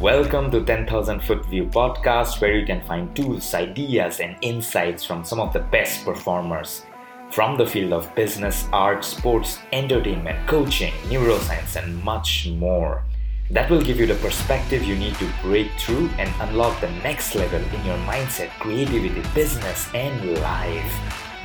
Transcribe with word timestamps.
Welcome 0.00 0.50
to 0.52 0.64
10,000 0.64 1.20
Foot 1.20 1.44
View 1.44 1.66
podcast, 1.66 2.40
where 2.40 2.56
you 2.56 2.64
can 2.64 2.80
find 2.86 3.14
tools, 3.14 3.52
ideas, 3.52 4.20
and 4.20 4.34
insights 4.40 5.04
from 5.04 5.26
some 5.26 5.38
of 5.38 5.52
the 5.52 5.58
best 5.58 6.06
performers 6.06 6.86
from 7.30 7.58
the 7.58 7.66
field 7.66 7.92
of 7.92 8.14
business, 8.14 8.66
art, 8.72 9.04
sports, 9.04 9.58
entertainment, 9.74 10.48
coaching, 10.48 10.94
neuroscience, 11.10 11.76
and 11.76 12.02
much 12.02 12.48
more. 12.48 13.04
That 13.50 13.68
will 13.68 13.82
give 13.82 14.00
you 14.00 14.06
the 14.06 14.14
perspective 14.14 14.84
you 14.84 14.96
need 14.96 15.16
to 15.16 15.30
break 15.42 15.70
through 15.78 16.08
and 16.16 16.32
unlock 16.48 16.80
the 16.80 16.90
next 17.04 17.34
level 17.34 17.60
in 17.60 17.84
your 17.84 17.98
mindset, 18.08 18.48
creativity, 18.58 19.22
business, 19.34 19.86
and 19.92 20.38
life. 20.38 20.94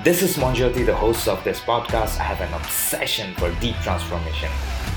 This 0.01 0.21
is 0.21 0.37
Monjoti, 0.37 0.85
the 0.85 0.95
host 0.95 1.27
of 1.27 1.43
this 1.43 1.59
podcast. 1.59 2.21
I 2.21 2.23
have 2.23 2.39
an 2.39 2.53
obsession 2.53 3.35
for 3.35 3.51
deep 3.59 3.75
transformation, 3.83 4.49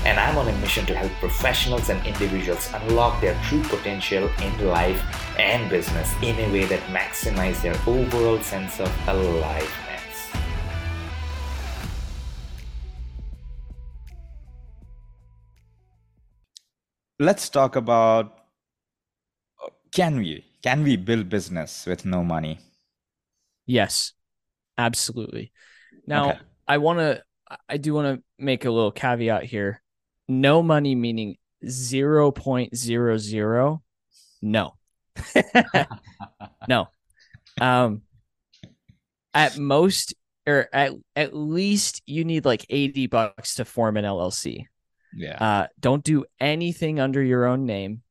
and 0.05 0.19
I'm 0.19 0.37
on 0.37 0.47
a 0.47 0.57
mission 0.59 0.85
to 0.87 0.95
help 0.95 1.11
professionals 1.19 1.89
and 1.89 2.05
individuals 2.05 2.69
unlock 2.73 3.21
their 3.21 3.39
true 3.43 3.63
potential 3.63 4.29
in 4.41 4.67
life 4.67 5.01
and 5.37 5.69
business 5.69 6.13
in 6.21 6.35
a 6.39 6.51
way 6.51 6.65
that 6.65 6.79
maximizes 6.87 7.61
their 7.61 7.75
overall 7.87 8.39
sense 8.41 8.79
of 8.79 8.91
aliveness. 9.07 9.75
Let's 17.19 17.49
talk 17.49 17.75
about 17.75 18.39
can 19.91 20.17
we 20.17 20.45
can 20.61 20.83
we 20.83 20.95
build 20.97 21.29
business 21.29 21.85
with 21.85 22.05
no 22.05 22.23
money? 22.23 22.59
Yes. 23.65 24.13
Absolutely. 24.79 25.51
Now, 26.07 26.29
okay. 26.29 26.39
I 26.67 26.77
want 26.77 26.99
to, 26.99 27.21
I 27.67 27.75
do 27.75 27.93
want 27.93 28.15
to 28.15 28.23
make 28.37 28.63
a 28.63 28.71
little 28.71 28.93
caveat 28.93 29.43
here. 29.43 29.81
No 30.29 30.63
money 30.63 30.95
meaning 30.95 31.35
0.00. 31.65 33.81
No. 34.41 34.73
no. 36.67 36.87
Um, 37.59 38.01
at 39.33 39.57
most, 39.57 40.13
or 40.47 40.69
at, 40.71 40.93
at 41.15 41.35
least 41.35 42.01
you 42.05 42.23
need 42.23 42.45
like 42.45 42.65
80 42.69 43.07
bucks 43.07 43.55
to 43.55 43.65
form 43.65 43.97
an 43.97 44.05
LLC. 44.05 44.65
Yeah. 45.13 45.37
Uh, 45.37 45.67
don't 45.79 46.03
do 46.03 46.25
anything 46.39 46.99
under 46.99 47.21
your 47.21 47.45
own 47.45 47.65
name. 47.65 48.01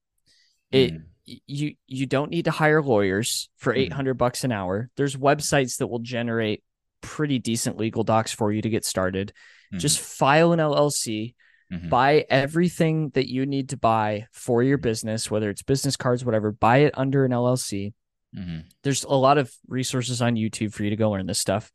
It, 0.71 0.93
mm 0.93 1.03
you 1.47 1.75
you 1.87 2.07
don't 2.07 2.31
need 2.31 2.47
to 2.47 2.51
hire 2.51 2.83
lawyers 2.83 3.49
for 3.59 3.73
mm-hmm. 3.73 3.93
800 3.93 4.15
bucks 4.15 4.45
an 4.45 4.53
hour 4.53 4.91
there's 4.97 5.17
websites 5.17 5.79
that 5.79 5.87
will 5.87 5.99
generate 5.99 6.63
pretty 7.01 7.39
decent 7.39 7.77
legal 7.77 8.03
docs 8.03 8.33
for 8.33 8.51
you 8.51 8.63
to 8.63 8.71
get 8.71 8.85
started 8.85 9.33
mm-hmm. 9.71 9.79
just 9.79 10.01
file 10.01 10.53
an 10.53 10.59
llc 10.59 11.35
mm-hmm. 11.73 11.89
buy 11.89 12.25
everything 12.29 13.11
that 13.11 13.31
you 13.31 13.47
need 13.47 13.71
to 13.71 13.77
buy 13.77 14.27
for 14.33 14.63
your 14.63 14.79
business 14.79 15.31
whether 15.31 15.51
it's 15.51 15.63
business 15.63 15.97
cards 15.97 16.25
whatever 16.25 16.53
buy 16.53 16.79
it 16.79 16.95
under 16.97 17.25
an 17.25 17.33
llc 17.33 17.93
mm-hmm. 18.37 18.59
there's 18.83 19.05
a 19.05 19.15
lot 19.15 19.39
of 19.39 19.53
resources 19.69 20.23
on 20.23 20.35
youtube 20.35 20.73
for 20.73 20.85
you 20.85 20.91
to 20.91 20.97
go 20.97 21.11
learn 21.11 21.27
this 21.27 21.41
stuff 21.41 21.71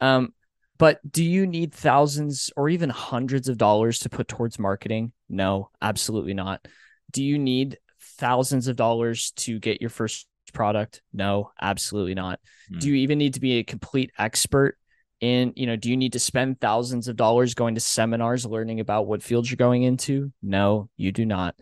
um, 0.00 0.34
but 0.78 0.98
do 1.08 1.22
you 1.22 1.46
need 1.46 1.72
thousands 1.72 2.50
or 2.56 2.68
even 2.68 2.90
hundreds 2.90 3.48
of 3.48 3.56
dollars 3.56 4.00
to 4.00 4.08
put 4.08 4.28
towards 4.28 4.58
marketing 4.58 5.12
no 5.28 5.70
absolutely 5.80 6.34
not 6.34 6.66
do 7.12 7.22
you 7.22 7.38
need 7.38 7.78
thousands 8.00 8.68
of 8.68 8.76
dollars 8.76 9.32
to 9.32 9.58
get 9.58 9.80
your 9.80 9.90
first 9.90 10.26
product? 10.52 11.02
No, 11.12 11.50
absolutely 11.60 12.14
not. 12.14 12.40
Mm. 12.72 12.80
Do 12.80 12.88
you 12.88 12.94
even 12.96 13.18
need 13.18 13.34
to 13.34 13.40
be 13.40 13.58
a 13.58 13.64
complete 13.64 14.12
expert 14.18 14.78
in, 15.22 15.52
you 15.54 15.66
know, 15.66 15.76
do 15.76 15.88
you 15.88 15.96
need 15.96 16.14
to 16.14 16.18
spend 16.18 16.60
thousands 16.60 17.06
of 17.06 17.16
dollars 17.16 17.54
going 17.54 17.76
to 17.76 17.80
seminars 17.80 18.44
learning 18.44 18.80
about 18.80 19.06
what 19.06 19.22
fields 19.22 19.48
you're 19.48 19.56
going 19.56 19.84
into? 19.84 20.32
No, 20.42 20.90
you 20.96 21.12
do 21.12 21.24
not. 21.24 21.54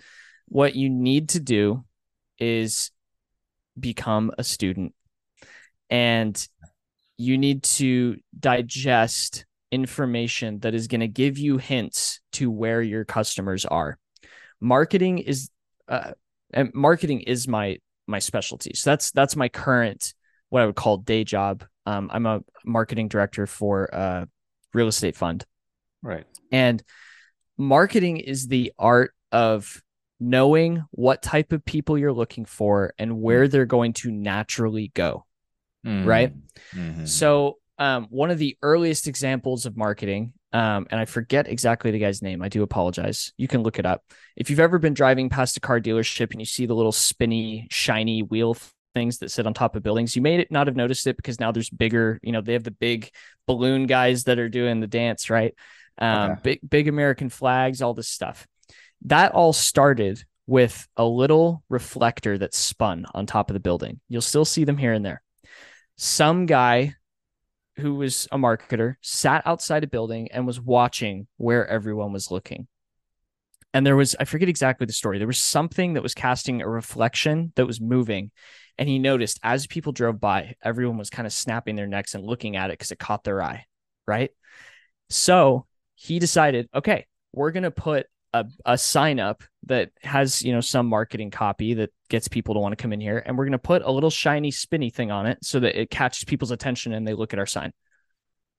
What 0.49 0.75
you 0.75 0.89
need 0.89 1.29
to 1.31 1.41
do 1.41 1.85
is 2.39 2.91
become 3.79 4.33
a 4.39 4.43
student 4.43 4.95
and 5.91 6.49
you 7.19 7.37
need 7.37 7.63
to 7.63 8.17
digest 8.39 9.45
information 9.71 10.61
that 10.61 10.75
is 10.75 10.89
going 10.89 11.03
to 11.03 11.09
give 11.09 11.37
you 11.37 11.59
hints 11.59 12.21
to 12.33 12.51
where 12.51 12.81
your 12.81 13.05
customers 13.05 13.67
are. 13.67 13.99
Marketing 14.59 15.19
is 15.19 15.51
uh, 15.87 16.13
and 16.53 16.73
marketing 16.73 17.21
is 17.21 17.47
my 17.47 17.79
my 18.07 18.21
specialty. 18.21 18.73
So 18.75 18.91
that's 18.91 19.11
that's 19.11 19.37
my 19.37 19.51
current 19.51 20.15
what 20.49 20.63
I 20.63 20.67
would 20.67 20.77
call 20.77 20.97
day 20.97 21.25
job. 21.25 21.65
Um, 21.87 22.11
I'm 22.13 22.27
a 22.27 22.43
marketing 22.65 23.09
director 23.09 23.47
for 23.47 23.85
a 23.87 24.29
real 24.75 24.89
estate 24.89 25.17
fund. 25.17 25.45
Right. 26.03 26.27
And 26.53 26.83
marketing 27.57 28.19
is 28.19 28.49
the 28.49 28.73
art 28.79 29.13
of 29.33 29.83
knowing 30.19 30.85
what 30.91 31.23
type 31.23 31.53
of 31.53 31.65
people 31.65 31.97
you're 31.97 32.13
looking 32.13 32.45
for 32.45 32.93
and 32.99 33.21
where 33.21 33.45
mm-hmm. 33.45 33.51
they're 33.51 33.67
going 33.67 33.93
to 33.95 34.11
naturally 34.11 34.91
go. 34.95 35.25
Mm-hmm. 35.87 36.07
Right. 36.07 36.35
Mm-hmm. 36.75 37.07
So, 37.07 37.57
um, 37.79 38.09
one 38.11 38.31
of 38.31 38.37
the 38.37 38.59
earliest 38.61 39.09
examples 39.09 39.65
of 39.65 39.75
marketing 39.75 40.35
um, 40.53 40.87
and 40.91 41.01
I 41.01 41.05
forget 41.05 41.47
exactly 41.47 41.91
the 41.91 41.99
guy's 41.99 42.23
name. 42.23 42.43
I 42.43 42.49
do 42.49 42.63
apologize. 42.63 43.33
You 43.37 43.47
can 43.47 43.63
look 43.63 43.79
it 43.79 43.87
up. 43.87 44.03
If 44.37 44.51
you've 44.51 44.61
ever 44.61 44.79
been 44.79 44.95
driving 44.95 45.29
past 45.29 45.57
a 45.57 45.61
car 45.61 45.81
dealership 45.81 46.33
and 46.33 46.41
you 46.41 46.47
see 46.47 46.67
the 46.67 46.75
little 46.75 46.93
spinny, 46.93 47.69
shiny 47.71 48.23
wheel 48.23 48.57
things 48.95 49.19
that 49.19 49.31
sit 49.31 49.47
on 49.47 49.55
top 49.55 49.77
of 49.77 49.83
buildings, 49.83 50.17
you 50.17 50.23
may 50.23 50.47
not 50.51 50.67
have 50.67 50.77
noticed 50.77 51.07
it 51.07 51.17
because 51.17 51.41
now 51.41 51.53
there's 51.53 51.71
bigger, 51.71 52.19
you 52.23 52.33
know, 52.33 52.41
they 52.41 52.55
have 52.55 52.65
the 52.65 52.71
big 52.71 53.11
balloon 53.47 53.87
guys 53.87 54.25
that 54.25 54.39
are 54.39 54.49
doing 54.49 54.81
the 54.81 54.87
dance, 54.87 55.31
right? 55.31 55.55
Um, 55.99 56.33
okay. 56.33 56.41
big, 56.43 56.61
big 56.69 56.89
American 56.89 57.29
flags, 57.29 57.83
all 57.83 57.95
this 57.95 58.09
stuff. 58.09 58.47
That 59.07 59.33
all 59.33 59.53
started 59.53 60.25
with 60.47 60.89
a 60.97 61.05
little 61.05 61.63
reflector 61.69 62.37
that 62.39 62.55
spun 62.55 63.07
on 63.15 63.27
top 63.27 63.51
of 63.51 63.55
the 63.55 63.61
building. 63.61 64.01
You'll 64.09 64.23
still 64.23 64.45
see 64.45 64.65
them 64.65 64.77
here 64.77 64.93
and 64.93 65.05
there. 65.05 65.23
Some 65.97 66.47
guy 66.47 66.97
who 67.81 67.95
was 67.95 68.29
a 68.31 68.39
marketer, 68.39 68.97
sat 69.01 69.47
outside 69.47 69.85
a 69.85 69.89
building 69.89 70.29
and 70.33 70.47
was 70.47 70.61
watching 70.61 71.27
where 71.37 71.67
everyone 71.67 72.13
was 72.13 72.31
looking. 72.31 72.69
And 73.73 73.87
there 73.87 73.97
was, 73.97 74.17
I 74.19 74.25
forget 74.25 74.49
exactly 74.49 74.87
the 74.87 74.93
story. 74.93 75.19
There 75.19 75.27
was 75.27 75.41
something 75.41 75.95
that 75.95 76.03
was 76.03 76.15
casting 76.15 76.61
a 76.61 76.69
reflection 76.69 77.53
that 77.55 77.67
was 77.67 77.81
moving. 77.81 78.33
And 78.79 78.89
he 78.89 78.99
noticed 78.99 79.39
as 79.43 79.67
people 79.67 79.93
drove 79.93 80.21
by, 80.21 80.55
everyone 80.63 80.99
was 80.99 81.11
kind 81.11 81.27
of 81.27 81.33
snapping 81.33 81.77
their 81.77 81.87
necks 81.87 82.15
and 82.15 82.25
looking 82.25 82.57
at 82.57 82.71
it 82.71 82.75
because 82.75 82.91
it 82.91 82.99
caught 82.99 83.25
their 83.25 83.43
eye. 83.43 83.67
Right. 84.07 84.31
So 85.09 85.67
he 85.95 86.19
decided, 86.19 86.69
okay, 86.75 87.07
we're 87.33 87.53
going 87.53 87.65
to 87.65 87.71
put 87.71 88.07
a, 88.33 88.47
a 88.65 88.79
sign 88.79 89.21
up 89.21 89.43
that 89.67 89.91
has 90.03 90.43
you 90.43 90.53
know 90.53 90.61
some 90.61 90.87
marketing 90.87 91.31
copy 91.31 91.75
that 91.75 91.91
gets 92.09 92.29
people 92.29 92.55
to 92.55 92.61
want 92.61 92.73
to 92.77 92.81
come 92.81 92.93
in 92.93 93.01
here 93.01 93.23
and 93.25 93.37
we're 93.37 93.45
going 93.45 93.53
to 93.53 93.59
put 93.59 93.83
a 93.83 93.91
little 93.91 94.11
shiny 94.11 94.51
spinny 94.51 94.91
thing 94.91 95.11
on 95.11 95.27
it 95.27 95.39
so 95.43 95.61
that 95.61 95.81
it 95.81 95.91
catches 95.91 96.25
people's 96.25 96.51
attention 96.51 96.93
and 96.93 97.07
they 97.07 97.15
look 97.15 97.33
at 97.33 97.39
our 97.39 97.47
sign 97.47 97.73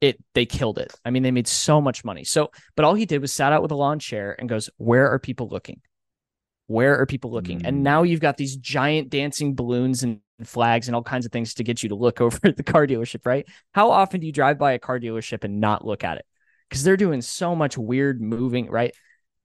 it 0.01 0.17
they 0.33 0.45
killed 0.45 0.79
it. 0.79 0.93
I 1.05 1.11
mean 1.11 1.23
they 1.23 1.31
made 1.31 1.47
so 1.47 1.79
much 1.79 2.03
money. 2.03 2.23
So 2.23 2.51
but 2.75 2.83
all 2.83 2.95
he 2.95 3.05
did 3.05 3.21
was 3.21 3.31
sat 3.31 3.53
out 3.53 3.61
with 3.61 3.71
a 3.71 3.75
lawn 3.75 3.99
chair 3.99 4.35
and 4.37 4.49
goes 4.49 4.69
where 4.77 5.09
are 5.09 5.19
people 5.19 5.47
looking? 5.47 5.81
Where 6.67 6.99
are 6.99 7.05
people 7.05 7.31
looking? 7.31 7.59
Mm. 7.59 7.67
and 7.67 7.83
now 7.83 8.03
you've 8.03 8.19
got 8.19 8.37
these 8.37 8.55
giant 8.55 9.09
dancing 9.09 9.55
balloons 9.55 10.03
and 10.03 10.19
flags 10.43 10.87
and 10.87 10.95
all 10.95 11.03
kinds 11.03 11.25
of 11.25 11.31
things 11.31 11.53
to 11.53 11.63
get 11.63 11.83
you 11.83 11.89
to 11.89 11.95
look 11.95 12.19
over 12.21 12.39
at 12.43 12.57
the 12.57 12.63
car 12.63 12.87
dealership 12.87 13.25
right? 13.25 13.47
How 13.73 13.91
often 13.91 14.19
do 14.19 14.25
you 14.25 14.33
drive 14.33 14.57
by 14.57 14.73
a 14.73 14.79
car 14.79 14.99
dealership 14.99 15.43
and 15.43 15.61
not 15.61 15.85
look 15.85 16.03
at 16.03 16.17
it? 16.17 16.25
Because 16.69 16.83
they're 16.83 16.97
doing 16.97 17.21
so 17.21 17.55
much 17.55 17.77
weird 17.77 18.21
moving 18.21 18.69
right? 18.69 18.93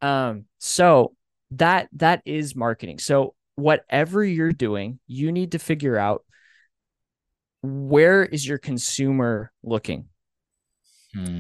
Um, 0.01 0.45
so 0.59 1.15
that 1.53 1.89
that 1.93 2.23
is 2.25 2.57
marketing. 2.57 2.99
So 2.99 3.35
whatever 3.57 4.25
you're 4.25 4.53
doing, 4.53 5.01
you 5.07 5.33
need 5.33 5.53
to 5.53 5.59
figure 5.59 5.97
out 5.97 6.25
where 7.63 8.25
is 8.25 8.47
your 8.47 8.59
consumer 8.59 9.53
looking. 9.63 10.09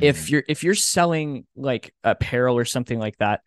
If 0.02 0.30
you're 0.30 0.44
if 0.48 0.64
you're 0.64 0.74
selling 0.74 1.46
like 1.54 1.94
apparel 2.02 2.56
or 2.56 2.64
something 2.64 2.98
like 2.98 3.16
that, 3.18 3.40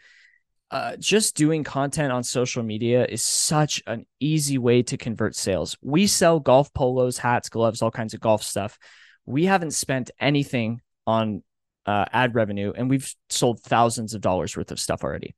uh, 0.72 0.96
just 0.98 1.36
doing 1.36 1.64
content 1.64 2.12
on 2.12 2.24
social 2.24 2.62
media 2.62 3.06
is 3.06 3.24
such 3.24 3.82
an 3.88 4.06
easy 4.20 4.58
way 4.58 4.84
to 4.84 4.98
convert 4.98 5.36
sales. 5.36 5.78
We 5.82 6.08
sell 6.08 6.40
golf 6.40 6.74
polos, 6.74 7.18
hats, 7.18 7.50
gloves, 7.50 7.82
all 7.82 7.92
kinds 7.92 8.14
of 8.14 8.20
golf 8.20 8.44
stuff. 8.44 8.78
We 9.26 9.46
haven't 9.46 9.72
spent 9.72 10.12
anything 10.20 10.82
on 11.08 11.44
uh, 11.86 12.06
ad 12.12 12.36
revenue, 12.36 12.72
and 12.76 12.90
we've 12.90 13.12
sold 13.30 13.62
thousands 13.62 14.14
of 14.14 14.22
dollars 14.22 14.56
worth 14.56 14.72
of 14.72 14.80
stuff 14.80 15.04
already. 15.04 15.36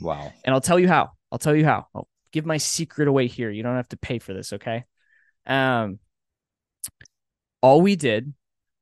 Wow! 0.00 0.32
And 0.44 0.54
I'll 0.54 0.60
tell 0.60 0.78
you 0.78 0.88
how. 0.88 1.12
I'll 1.32 1.38
tell 1.38 1.56
you 1.56 1.64
how. 1.64 1.86
I'll 1.94 2.08
give 2.32 2.44
my 2.44 2.58
secret 2.58 3.08
away 3.08 3.26
here. 3.26 3.50
You 3.50 3.62
don't 3.62 3.76
have 3.76 3.88
to 3.88 3.96
pay 3.96 4.18
for 4.18 4.34
this, 4.34 4.52
okay? 4.52 4.84
Um, 5.46 5.98
all 7.62 7.80
we 7.80 7.96
did 7.96 8.32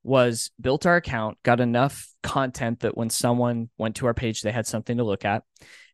was 0.06 0.50
built 0.60 0.86
our 0.86 0.96
account, 0.96 1.38
got 1.42 1.60
enough 1.60 2.08
content 2.22 2.80
that 2.80 2.96
when 2.96 3.10
someone 3.10 3.68
went 3.76 3.96
to 3.96 4.06
our 4.06 4.14
page, 4.14 4.40
they 4.40 4.52
had 4.52 4.66
something 4.66 4.96
to 4.98 5.04
look 5.04 5.24
at, 5.24 5.42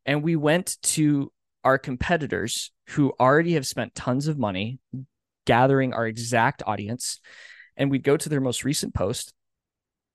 and 0.07 0.23
we 0.23 0.37
went 0.37 0.77
to 0.83 1.33
our 1.65 1.79
competitors 1.79 2.73
who 2.91 3.13
already 3.19 3.55
have 3.55 3.67
spent 3.67 3.95
tons 3.95 4.27
of 4.27 4.39
money 4.39 4.79
gathering 5.47 5.93
our 5.93 6.07
exact 6.07 6.63
audience, 6.67 7.21
and 7.77 7.91
we'd 7.91 8.03
go 8.03 8.17
to 8.17 8.29
their 8.29 8.41
most 8.41 8.65
recent 8.65 8.95
post. 8.95 9.33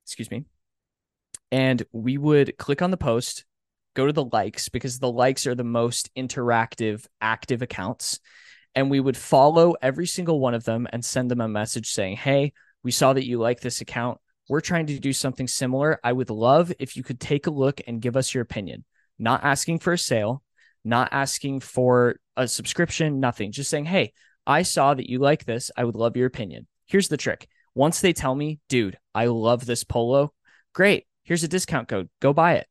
Excuse 0.05 0.31
me 0.31 0.45
and 1.51 1.83
we 1.91 2.17
would 2.17 2.57
click 2.57 2.81
on 2.81 2.91
the 2.91 2.97
post, 2.97 3.45
go 3.94 4.05
to 4.05 4.13
the 4.13 4.25
likes 4.25 4.69
because 4.69 4.99
the 4.99 5.11
likes 5.11 5.47
are 5.47 5.55
the 5.55 5.63
most 5.63 6.09
interactive, 6.15 7.05
active 7.21 7.61
accounts. 7.61 8.19
And 8.75 8.91
we 8.91 8.99
would 8.99 9.17
follow 9.17 9.75
every 9.81 10.05
single 10.05 10.39
one 10.39 10.53
of 10.53 10.63
them 10.63 10.88
and 10.91 11.03
send 11.03 11.31
them 11.31 11.41
a 11.41 11.47
message 11.47 11.89
saying, 11.89 12.17
Hey, 12.17 12.53
we 12.83 12.91
saw 12.91 13.13
that 13.13 13.25
you 13.25 13.39
like 13.39 13.59
this 13.59 13.81
account. 13.81 14.19
We're 14.50 14.62
trying 14.62 14.88
to 14.88 15.00
do 15.00 15.13
something 15.13 15.47
similar. 15.47 16.00
I 16.03 16.13
would 16.13 16.29
love 16.29 16.71
if 16.79 16.95
you 16.95 17.03
could 17.03 17.19
take 17.19 17.47
a 17.47 17.51
look 17.51 17.81
and 17.85 18.01
give 18.01 18.15
us 18.15 18.33
your 18.33 18.44
opinion. 18.44 18.85
Not 19.19 19.44
asking 19.44 19.79
for 19.79 19.94
a 19.94 19.97
sale, 19.97 20.44
not 20.83 21.09
asking 21.12 21.59
for 21.59 22.18
a 22.35 22.47
subscription, 22.47 23.19
nothing. 23.19 23.51
Just 23.51 23.69
saying, 23.69 23.85
Hey, 23.85 24.13
I 24.45 24.62
saw 24.62 24.94
that 24.94 25.09
you 25.09 25.19
like 25.19 25.44
this. 25.44 25.69
I 25.75 25.83
would 25.83 25.95
love 25.95 26.15
your 26.15 26.27
opinion. 26.27 26.68
Here's 26.85 27.09
the 27.09 27.18
trick. 27.18 27.47
Once 27.75 28.00
they 28.00 28.13
tell 28.13 28.33
me, 28.33 28.59
dude, 28.69 28.97
I 29.13 29.25
love 29.25 29.65
this 29.65 29.83
polo, 29.83 30.33
great. 30.73 31.06
Here's 31.23 31.44
a 31.44 31.47
discount 31.47 31.89
code. 31.89 32.09
Go 32.21 32.33
buy 32.33 32.53
it. 32.56 32.68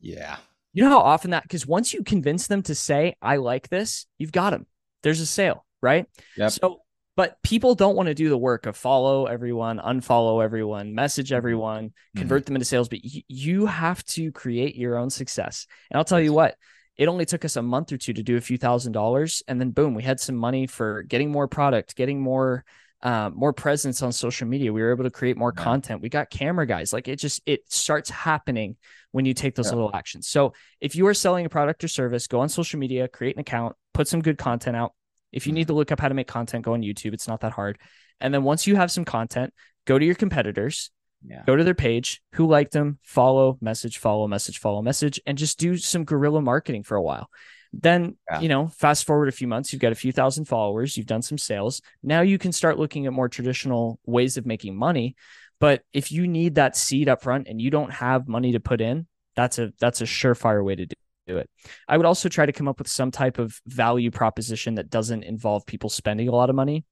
Yeah. 0.00 0.36
You 0.72 0.84
know 0.84 0.90
how 0.90 1.00
often 1.00 1.32
that, 1.32 1.42
because 1.42 1.66
once 1.66 1.92
you 1.92 2.04
convince 2.04 2.46
them 2.46 2.62
to 2.62 2.74
say, 2.74 3.16
I 3.20 3.36
like 3.36 3.68
this, 3.68 4.06
you've 4.16 4.32
got 4.32 4.50
them. 4.50 4.66
There's 5.02 5.20
a 5.20 5.26
sale, 5.26 5.66
right? 5.82 6.06
Yep. 6.36 6.52
So, 6.52 6.82
but 7.18 7.42
people 7.42 7.74
don't 7.74 7.96
want 7.96 8.06
to 8.06 8.14
do 8.14 8.28
the 8.28 8.38
work 8.38 8.66
of 8.66 8.76
follow 8.76 9.26
everyone, 9.26 9.80
unfollow 9.80 10.40
everyone, 10.40 10.94
message 10.94 11.32
everyone, 11.32 11.88
mm-hmm. 11.88 12.20
convert 12.20 12.46
them 12.46 12.54
into 12.54 12.64
sales. 12.64 12.88
But 12.88 13.00
y- 13.02 13.24
you 13.26 13.66
have 13.66 14.04
to 14.04 14.30
create 14.30 14.76
your 14.76 14.96
own 14.96 15.10
success. 15.10 15.66
And 15.90 15.98
I'll 15.98 16.04
tell 16.04 16.20
you 16.20 16.32
what, 16.32 16.54
it 16.96 17.08
only 17.08 17.24
took 17.24 17.44
us 17.44 17.56
a 17.56 17.62
month 17.62 17.90
or 17.90 17.96
two 17.96 18.12
to 18.12 18.22
do 18.22 18.36
a 18.36 18.40
few 18.40 18.56
thousand 18.56 18.92
dollars. 18.92 19.42
And 19.48 19.60
then 19.60 19.72
boom, 19.72 19.96
we 19.96 20.04
had 20.04 20.20
some 20.20 20.36
money 20.36 20.68
for 20.68 21.02
getting 21.02 21.32
more 21.32 21.48
product, 21.48 21.96
getting 21.96 22.20
more 22.20 22.64
um, 23.02 23.34
more 23.34 23.52
presence 23.52 24.00
on 24.00 24.12
social 24.12 24.46
media. 24.46 24.72
We 24.72 24.80
were 24.80 24.92
able 24.92 25.02
to 25.02 25.10
create 25.10 25.36
more 25.36 25.52
yeah. 25.56 25.64
content. 25.64 26.00
We 26.00 26.10
got 26.10 26.30
camera 26.30 26.68
guys. 26.68 26.92
Like 26.92 27.08
it 27.08 27.16
just 27.16 27.42
it 27.46 27.62
starts 27.66 28.10
happening 28.10 28.76
when 29.10 29.24
you 29.24 29.34
take 29.34 29.56
those 29.56 29.66
yeah. 29.66 29.74
little 29.74 29.90
actions. 29.92 30.28
So 30.28 30.52
if 30.80 30.94
you 30.94 31.04
are 31.08 31.14
selling 31.14 31.46
a 31.46 31.48
product 31.48 31.82
or 31.82 31.88
service, 31.88 32.28
go 32.28 32.38
on 32.38 32.48
social 32.48 32.78
media, 32.78 33.08
create 33.08 33.34
an 33.34 33.40
account, 33.40 33.74
put 33.92 34.06
some 34.06 34.22
good 34.22 34.38
content 34.38 34.76
out. 34.76 34.92
If 35.32 35.46
you 35.46 35.52
need 35.52 35.66
to 35.68 35.72
look 35.72 35.92
up 35.92 36.00
how 36.00 36.08
to 36.08 36.14
make 36.14 36.26
content, 36.26 36.64
go 36.64 36.74
on 36.74 36.82
YouTube. 36.82 37.14
It's 37.14 37.28
not 37.28 37.40
that 37.40 37.52
hard. 37.52 37.78
And 38.20 38.32
then 38.32 38.42
once 38.42 38.66
you 38.66 38.76
have 38.76 38.90
some 38.90 39.04
content, 39.04 39.52
go 39.86 39.98
to 39.98 40.04
your 40.04 40.14
competitors, 40.14 40.90
yeah. 41.26 41.42
go 41.46 41.56
to 41.56 41.64
their 41.64 41.74
page, 41.74 42.22
who 42.32 42.46
liked 42.46 42.72
them, 42.72 42.98
follow, 43.02 43.58
message, 43.60 43.98
follow, 43.98 44.26
message, 44.26 44.58
follow, 44.58 44.82
message, 44.82 45.20
and 45.26 45.38
just 45.38 45.58
do 45.58 45.76
some 45.76 46.04
guerrilla 46.04 46.40
marketing 46.42 46.82
for 46.82 46.96
a 46.96 47.02
while. 47.02 47.28
Then, 47.72 48.16
yeah. 48.30 48.40
you 48.40 48.48
know, 48.48 48.68
fast 48.68 49.06
forward 49.06 49.28
a 49.28 49.32
few 49.32 49.46
months, 49.46 49.72
you've 49.72 49.82
got 49.82 49.92
a 49.92 49.96
few 49.96 50.12
thousand 50.12 50.46
followers, 50.46 50.96
you've 50.96 51.06
done 51.06 51.22
some 51.22 51.38
sales. 51.38 51.82
Now 52.02 52.22
you 52.22 52.38
can 52.38 52.52
start 52.52 52.78
looking 52.78 53.06
at 53.06 53.12
more 53.12 53.28
traditional 53.28 54.00
ways 54.06 54.36
of 54.36 54.46
making 54.46 54.76
money. 54.76 55.16
But 55.60 55.82
if 55.92 56.10
you 56.12 56.26
need 56.26 56.54
that 56.54 56.76
seed 56.76 57.08
up 57.08 57.22
front 57.22 57.48
and 57.48 57.60
you 57.60 57.70
don't 57.70 57.92
have 57.92 58.28
money 58.28 58.52
to 58.52 58.60
put 58.60 58.80
in, 58.80 59.06
that's 59.36 59.58
a 59.58 59.72
that's 59.78 60.00
a 60.00 60.04
surefire 60.04 60.64
way 60.64 60.76
to 60.76 60.86
do 60.86 60.94
it. 61.36 61.50
I 61.86 61.96
would 61.96 62.06
also 62.06 62.28
try 62.28 62.46
to 62.46 62.52
come 62.52 62.68
up 62.68 62.78
with 62.78 62.88
some 62.88 63.10
type 63.10 63.38
of 63.38 63.60
value 63.66 64.10
proposition 64.10 64.76
that 64.76 64.90
doesn't 64.90 65.24
involve 65.24 65.66
people 65.66 65.90
spending 65.90 66.28
a 66.28 66.32
lot 66.32 66.50
of 66.50 66.56
money. 66.56 66.84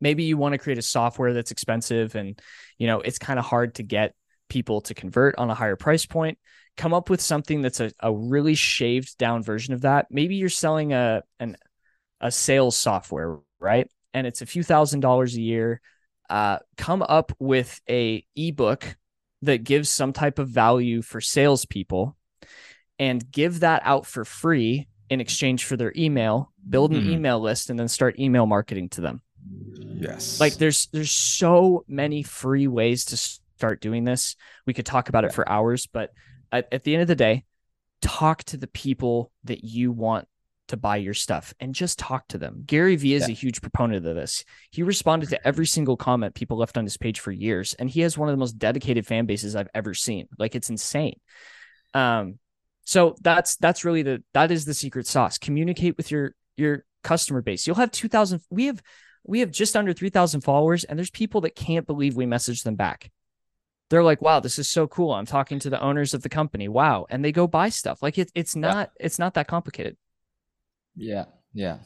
Maybe 0.00 0.24
you 0.24 0.36
want 0.36 0.52
to 0.52 0.58
create 0.58 0.78
a 0.78 0.82
software 0.82 1.32
that's 1.32 1.50
expensive 1.50 2.14
and 2.14 2.40
you 2.78 2.86
know, 2.86 3.00
it's 3.00 3.18
kind 3.18 3.38
of 3.38 3.46
hard 3.46 3.76
to 3.76 3.82
get 3.82 4.14
people 4.48 4.82
to 4.82 4.94
convert 4.94 5.36
on 5.38 5.50
a 5.50 5.54
higher 5.54 5.76
price 5.76 6.06
point 6.06 6.38
come 6.76 6.92
up 6.92 7.10
with 7.10 7.20
something 7.20 7.62
that's 7.62 7.80
a, 7.80 7.90
a 8.00 8.12
really 8.12 8.54
shaved 8.54 9.16
down 9.18 9.42
version 9.42 9.74
of 9.74 9.82
that. 9.82 10.06
Maybe 10.10 10.36
you're 10.36 10.48
selling 10.48 10.92
a 10.92 11.22
an 11.40 11.56
a 12.20 12.30
sales 12.30 12.76
software, 12.76 13.38
right? 13.58 13.88
And 14.14 14.26
it's 14.26 14.42
a 14.42 14.46
few 14.46 14.62
thousand 14.62 15.00
dollars 15.00 15.34
a 15.36 15.40
year. 15.40 15.80
Uh, 16.28 16.58
come 16.76 17.02
up 17.02 17.32
with 17.38 17.80
a 17.88 18.24
ebook 18.34 18.96
that 19.42 19.64
gives 19.64 19.88
some 19.88 20.12
type 20.12 20.38
of 20.38 20.48
value 20.48 21.02
for 21.02 21.20
salespeople, 21.20 22.16
and 22.98 23.30
give 23.30 23.60
that 23.60 23.82
out 23.84 24.06
for 24.06 24.24
free 24.24 24.88
in 25.08 25.20
exchange 25.20 25.64
for 25.64 25.76
their 25.76 25.92
email. 25.96 26.52
Build 26.68 26.92
an 26.92 27.02
mm-hmm. 27.02 27.12
email 27.12 27.40
list 27.40 27.70
and 27.70 27.78
then 27.78 27.88
start 27.88 28.18
email 28.18 28.46
marketing 28.46 28.88
to 28.90 29.00
them. 29.00 29.22
Yes. 29.48 30.40
Like 30.40 30.54
there's 30.54 30.86
there's 30.92 31.12
so 31.12 31.84
many 31.88 32.22
free 32.22 32.66
ways 32.66 33.04
to 33.06 33.16
start 33.16 33.80
doing 33.80 34.04
this. 34.04 34.36
We 34.66 34.74
could 34.74 34.86
talk 34.86 35.08
about 35.08 35.24
it 35.24 35.32
for 35.32 35.48
hours, 35.48 35.86
but 35.86 36.12
at, 36.52 36.68
at 36.72 36.84
the 36.84 36.94
end 36.94 37.02
of 37.02 37.08
the 37.08 37.14
day, 37.14 37.44
talk 38.02 38.44
to 38.44 38.56
the 38.56 38.66
people 38.66 39.30
that 39.44 39.64
you 39.64 39.92
want 39.92 40.28
to 40.68 40.76
buy 40.76 40.96
your 40.96 41.14
stuff 41.14 41.54
and 41.60 41.74
just 41.74 41.98
talk 41.98 42.26
to 42.28 42.38
them. 42.38 42.62
Gary 42.66 42.96
Vee 42.96 43.14
is 43.14 43.28
yeah. 43.28 43.32
a 43.32 43.36
huge 43.36 43.60
proponent 43.60 44.04
of 44.04 44.14
this. 44.16 44.44
He 44.70 44.82
responded 44.82 45.28
to 45.30 45.46
every 45.46 45.66
single 45.66 45.96
comment 45.96 46.34
people 46.34 46.58
left 46.58 46.76
on 46.76 46.84
his 46.84 46.96
page 46.96 47.20
for 47.20 47.30
years, 47.30 47.74
and 47.74 47.88
he 47.88 48.00
has 48.00 48.18
one 48.18 48.28
of 48.28 48.32
the 48.32 48.40
most 48.40 48.58
dedicated 48.58 49.06
fan 49.06 49.26
bases 49.26 49.54
I've 49.54 49.68
ever 49.74 49.94
seen. 49.94 50.28
Like 50.38 50.54
it's 50.54 50.70
insane. 50.70 51.20
Um, 51.94 52.38
so 52.86 53.14
that's 53.20 53.56
that's 53.56 53.84
really 53.84 54.02
the 54.02 54.22
that 54.32 54.50
is 54.50 54.64
the 54.64 54.72
secret 54.72 55.06
sauce. 55.06 55.36
Communicate 55.36 55.98
with 55.98 56.10
your 56.10 56.34
your 56.56 56.84
customer 57.02 57.42
base. 57.42 57.66
You'll 57.66 57.76
have 57.76 57.90
two 57.90 58.08
thousand. 58.08 58.40
We 58.48 58.66
have 58.66 58.80
we 59.24 59.40
have 59.40 59.50
just 59.50 59.76
under 59.76 59.92
three 59.92 60.08
thousand 60.08 60.40
followers, 60.40 60.84
and 60.84 60.98
there's 60.98 61.10
people 61.10 61.42
that 61.42 61.54
can't 61.54 61.86
believe 61.86 62.16
we 62.16 62.24
message 62.24 62.62
them 62.62 62.76
back 62.76 63.10
they're 63.88 64.02
like, 64.02 64.20
wow, 64.20 64.40
this 64.40 64.58
is 64.58 64.68
so 64.68 64.86
cool. 64.86 65.12
I'm 65.12 65.26
talking 65.26 65.58
to 65.60 65.70
the 65.70 65.80
owners 65.80 66.14
of 66.14 66.22
the 66.22 66.28
company. 66.28 66.68
Wow. 66.68 67.06
And 67.08 67.24
they 67.24 67.32
go 67.32 67.46
buy 67.46 67.68
stuff. 67.68 68.02
Like 68.02 68.18
it, 68.18 68.30
it's 68.34 68.56
not, 68.56 68.90
yeah. 68.98 69.06
it's 69.06 69.18
not 69.18 69.34
that 69.34 69.46
complicated. 69.46 69.96
Yeah. 70.96 71.26
Yeah. 71.52 71.78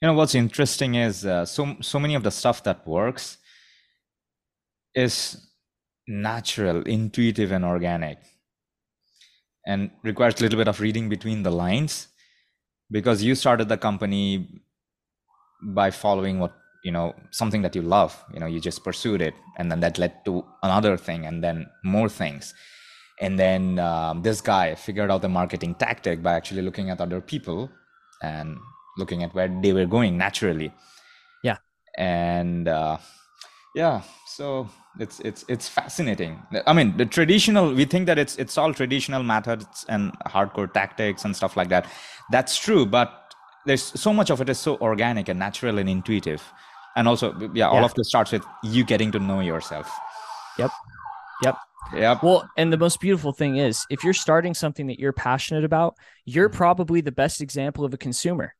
You 0.00 0.08
know, 0.08 0.14
what's 0.14 0.34
interesting 0.34 0.94
is 0.94 1.26
uh, 1.26 1.44
so, 1.44 1.76
so 1.80 1.98
many 1.98 2.14
of 2.14 2.22
the 2.22 2.30
stuff 2.30 2.62
that 2.64 2.86
works 2.86 3.38
is 4.94 5.46
natural, 6.08 6.82
intuitive 6.82 7.52
and 7.52 7.64
organic 7.64 8.18
and 9.66 9.90
requires 10.02 10.40
a 10.40 10.42
little 10.42 10.58
bit 10.58 10.68
of 10.68 10.80
reading 10.80 11.08
between 11.08 11.42
the 11.42 11.50
lines 11.50 12.08
because 12.90 13.22
you 13.22 13.34
started 13.34 13.68
the 13.68 13.76
company 13.76 14.62
by 15.62 15.90
following 15.90 16.38
what 16.38 16.52
you 16.84 16.90
know 16.90 17.14
something 17.30 17.62
that 17.62 17.74
you 17.76 17.82
love. 17.82 18.16
You 18.32 18.40
know 18.40 18.46
you 18.46 18.60
just 18.60 18.82
pursued 18.84 19.22
it 19.22 19.34
and 19.58 19.70
then 19.70 19.80
that 19.80 19.98
led 19.98 20.24
to 20.24 20.44
another 20.62 20.96
thing 20.96 21.26
and 21.26 21.42
then 21.42 21.66
more 21.84 22.08
things. 22.08 22.54
And 23.20 23.38
then 23.38 23.78
um, 23.78 24.22
this 24.22 24.40
guy 24.40 24.74
figured 24.74 25.10
out 25.10 25.22
the 25.22 25.28
marketing 25.28 25.76
tactic 25.76 26.22
by 26.22 26.32
actually 26.32 26.62
looking 26.62 26.90
at 26.90 27.00
other 27.00 27.20
people 27.20 27.70
and 28.22 28.58
looking 28.98 29.22
at 29.22 29.32
where 29.34 29.48
they 29.62 29.72
were 29.72 29.86
going 29.86 30.18
naturally. 30.18 30.72
Yeah. 31.44 31.58
And 31.96 32.66
uh, 32.66 32.98
yeah 33.74 34.02
so 34.26 34.68
it's 34.98 35.20
it's 35.20 35.44
it's 35.48 35.68
fascinating. 35.68 36.42
I 36.66 36.72
mean 36.72 36.96
the 36.96 37.06
traditional 37.06 37.72
we 37.72 37.84
think 37.84 38.06
that 38.06 38.18
it's 38.18 38.36
it's 38.36 38.58
all 38.58 38.74
traditional 38.74 39.22
methods 39.22 39.86
and 39.88 40.12
hardcore 40.26 40.72
tactics 40.72 41.24
and 41.24 41.34
stuff 41.34 41.56
like 41.56 41.68
that. 41.70 41.90
That's 42.30 42.56
true 42.58 42.84
but 42.84 43.34
there's 43.64 43.82
so 43.82 44.12
much 44.12 44.30
of 44.30 44.40
it 44.40 44.48
is 44.48 44.58
so 44.58 44.76
organic 44.78 45.28
and 45.28 45.38
natural 45.38 45.78
and 45.78 45.88
intuitive. 45.88 46.42
And 46.94 47.08
also 47.08 47.34
yeah, 47.38 47.48
yeah, 47.54 47.68
all 47.68 47.84
of 47.84 47.94
this 47.94 48.08
starts 48.08 48.32
with 48.32 48.44
you 48.62 48.84
getting 48.84 49.10
to 49.12 49.18
know 49.18 49.40
yourself. 49.40 49.90
Yep. 50.58 50.70
Yep. 51.42 51.56
Yep. 51.94 52.22
Well 52.22 52.48
and 52.58 52.70
the 52.70 52.76
most 52.76 53.00
beautiful 53.00 53.32
thing 53.32 53.56
is 53.56 53.86
if 53.88 54.04
you're 54.04 54.12
starting 54.12 54.52
something 54.52 54.88
that 54.88 54.98
you're 54.98 55.14
passionate 55.14 55.64
about 55.64 55.96
you're 56.26 56.50
mm-hmm. 56.50 56.56
probably 56.58 57.00
the 57.00 57.12
best 57.12 57.40
example 57.40 57.86
of 57.86 57.94
a 57.94 57.98
consumer. 57.98 58.54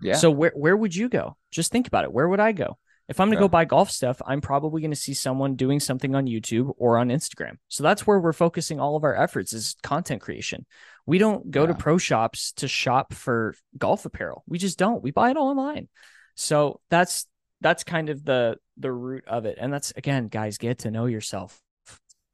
Yeah. 0.00 0.14
So 0.14 0.30
where, 0.30 0.52
where 0.54 0.76
would 0.76 0.94
you 0.94 1.08
go? 1.08 1.36
Just 1.50 1.72
think 1.72 1.88
about 1.88 2.04
it. 2.04 2.12
Where 2.12 2.28
would 2.28 2.40
i 2.40 2.52
go 2.52 2.78
if 3.08 3.20
i'm 3.20 3.28
going 3.28 3.36
to 3.36 3.40
yeah. 3.40 3.44
go 3.44 3.48
buy 3.48 3.64
golf 3.64 3.90
stuff 3.90 4.20
i'm 4.26 4.40
probably 4.40 4.80
going 4.80 4.90
to 4.90 4.96
see 4.96 5.14
someone 5.14 5.56
doing 5.56 5.80
something 5.80 6.14
on 6.14 6.26
youtube 6.26 6.72
or 6.76 6.98
on 6.98 7.10
instagram. 7.18 7.56
So 7.68 7.82
that's 7.82 8.06
where 8.06 8.18
we're 8.20 8.32
focusing 8.32 8.80
all 8.80 8.96
of 8.96 9.04
our 9.04 9.14
efforts 9.14 9.52
is 9.52 9.76
content 9.82 10.20
creation. 10.20 10.66
We 11.06 11.18
don't 11.18 11.50
go 11.50 11.62
yeah. 11.62 11.68
to 11.68 11.74
pro 11.74 11.98
shops 11.98 12.52
to 12.52 12.68
shop 12.68 13.12
for 13.12 13.54
golf 13.76 14.04
apparel. 14.04 14.44
We 14.46 14.58
just 14.58 14.78
don't. 14.78 15.02
We 15.02 15.10
buy 15.10 15.30
it 15.30 15.36
all 15.36 15.48
online. 15.48 15.88
So 16.34 16.80
that's 16.90 17.26
that's 17.60 17.84
kind 17.84 18.08
of 18.08 18.24
the 18.24 18.56
the 18.76 18.92
root 18.92 19.24
of 19.26 19.44
it. 19.46 19.58
And 19.60 19.72
that's 19.72 19.92
again 19.96 20.28
guys 20.28 20.58
get 20.58 20.80
to 20.80 20.90
know 20.90 21.06
yourself. 21.06 21.60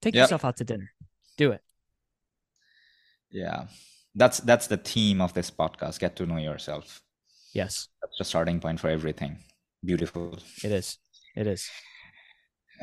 Take 0.02 0.14
yep. 0.14 0.24
yourself 0.24 0.44
out 0.44 0.58
to 0.58 0.64
dinner. 0.64 0.92
Do 1.36 1.52
it. 1.52 1.62
Yeah. 3.30 3.66
That's 4.14 4.38
that's 4.38 4.66
the 4.66 4.76
theme 4.76 5.20
of 5.20 5.32
this 5.34 5.50
podcast. 5.50 5.98
Get 5.98 6.16
to 6.16 6.26
know 6.26 6.36
yourself. 6.36 7.00
Yes. 7.52 7.88
That's 8.02 8.18
the 8.18 8.24
starting 8.24 8.60
point 8.60 8.80
for 8.80 8.88
everything 8.88 9.38
beautiful 9.84 10.38
it 10.62 10.72
is 10.72 10.98
it 11.36 11.46
is 11.46 11.70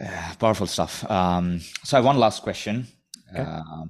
uh, 0.02 0.34
powerful 0.40 0.68
stuff 0.68 1.10
um 1.10 1.60
so 1.84 1.96
i 1.96 2.00
have 2.00 2.06
one 2.06 2.18
last 2.18 2.44
question 2.44 2.88
okay. 3.34 3.44
uh, 3.44 3.86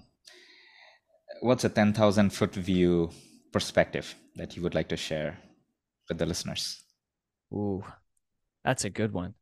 what's 1.41 1.63
a 1.63 1.69
10000 1.69 2.29
foot 2.29 2.53
view 2.55 3.09
perspective 3.51 4.15
that 4.35 4.55
you 4.55 4.61
would 4.61 4.75
like 4.75 4.87
to 4.87 4.97
share 4.97 5.37
with 6.07 6.17
the 6.17 6.25
listeners 6.25 6.81
Ooh, 7.53 7.83
that's 8.63 8.85
a 8.85 8.89
good 8.89 9.11
one. 9.11 9.33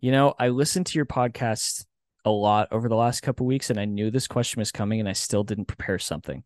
You 0.00 0.12
know, 0.12 0.34
I 0.38 0.48
listened 0.48 0.86
to 0.86 0.98
your 0.98 1.06
podcast 1.06 1.84
a 2.24 2.30
lot 2.30 2.68
over 2.70 2.88
the 2.88 2.96
last 2.96 3.20
couple 3.20 3.46
weeks 3.46 3.70
and 3.70 3.78
I 3.78 3.84
knew 3.84 4.10
this 4.10 4.26
question 4.26 4.60
was 4.60 4.72
coming 4.72 5.00
and 5.00 5.08
I 5.08 5.12
still 5.12 5.44
didn't 5.44 5.66
prepare 5.66 5.98
something. 5.98 6.42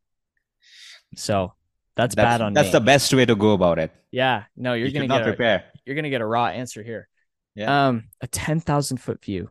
So 1.17 1.55
that's, 1.97 2.15
that's 2.15 2.25
bad 2.25 2.41
on 2.41 2.53
that's 2.53 2.69
me. 2.69 2.73
the 2.73 2.81
best 2.81 3.13
way 3.15 3.25
to 3.27 3.35
go 3.35 3.53
about 3.53 3.79
it. 3.79 3.93
Yeah. 4.11 4.45
No, 4.57 4.75
you're 4.75 4.89
you 4.89 4.95
gonna 4.95 5.09
get 5.09 5.25
prepare. 5.25 5.65
You're 5.85 5.97
gonna 5.97 6.11
get 6.11 6.21
a 6.21 6.27
raw 6.27 6.47
answer 6.47 6.83
here. 6.83 7.09
Yeah. 7.55 7.89
Um, 7.89 8.05
a 8.21 8.27
ten 8.27 8.61
thousand 8.61 8.99
foot 8.99 9.23
view. 9.23 9.51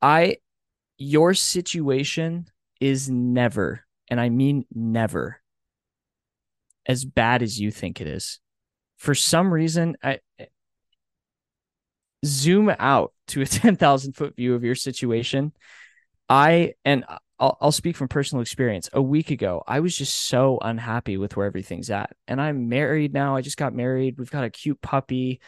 I 0.00 0.38
your 0.96 1.34
situation 1.34 2.46
is 2.80 3.10
never, 3.10 3.84
and 4.08 4.20
I 4.20 4.28
mean 4.28 4.66
never, 4.74 5.40
as 6.86 7.04
bad 7.04 7.42
as 7.42 7.60
you 7.60 7.70
think 7.70 8.00
it 8.00 8.06
is. 8.06 8.40
For 8.96 9.14
some 9.14 9.52
reason, 9.52 9.96
I 10.02 10.20
zoom 12.24 12.74
out 12.78 13.12
to 13.28 13.42
a 13.42 13.46
10,000 13.46 14.12
foot 14.14 14.36
view 14.36 14.54
of 14.54 14.64
your 14.64 14.74
situation. 14.74 15.52
I, 16.28 16.74
and 16.84 17.04
I'll, 17.38 17.58
I'll 17.60 17.72
speak 17.72 17.96
from 17.96 18.08
personal 18.08 18.42
experience. 18.42 18.88
A 18.92 19.02
week 19.02 19.30
ago, 19.30 19.62
I 19.66 19.80
was 19.80 19.96
just 19.96 20.28
so 20.28 20.58
unhappy 20.62 21.16
with 21.16 21.36
where 21.36 21.46
everything's 21.46 21.90
at. 21.90 22.14
And 22.28 22.40
I'm 22.40 22.68
married 22.68 23.12
now. 23.12 23.36
I 23.36 23.40
just 23.40 23.56
got 23.56 23.74
married. 23.74 24.16
We've 24.18 24.30
got 24.30 24.44
a 24.44 24.50
cute 24.50 24.80
puppy. 24.80 25.40